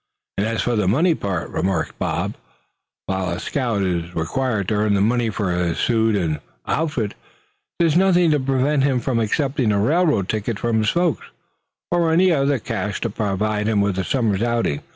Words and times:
"And 0.39 0.47
as 0.47 0.63
for 0.63 0.75
the 0.75 0.87
money 0.87 1.13
part," 1.13 1.51
remarked 1.51 1.99
Bob, 1.99 2.33
"while 3.05 3.29
a 3.29 3.39
scout 3.39 3.83
is 3.83 4.15
required 4.15 4.67
to 4.69 4.73
earn 4.77 4.95
the 4.95 4.99
money 4.99 5.29
for 5.29 5.51
his 5.51 5.77
suit 5.77 6.15
and 6.15 6.39
outfit, 6.65 7.13
there's 7.77 7.95
nothing 7.95 8.31
to 8.31 8.39
prevent 8.39 8.81
him 8.81 8.99
from 8.99 9.19
accepting 9.19 9.71
a 9.71 9.79
railroad 9.79 10.27
ticket 10.27 10.57
from 10.57 10.79
his 10.79 10.89
folks, 10.89 11.27
or 11.91 12.11
any 12.11 12.31
other 12.31 12.57
cash 12.57 12.99
to 13.01 13.11
provide 13.11 13.67
him 13.67 13.79
with 13.79 13.95
a 13.99 14.03
summer's 14.03 14.41
outing. 14.41 14.81